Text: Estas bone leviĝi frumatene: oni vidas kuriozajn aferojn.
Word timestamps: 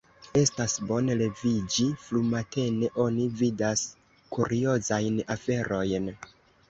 Estas 0.39 0.75
bone 0.91 1.17
leviĝi 1.19 1.85
frumatene: 2.05 2.89
oni 3.05 3.27
vidas 3.43 3.85
kuriozajn 4.37 5.21
aferojn. 5.37 6.09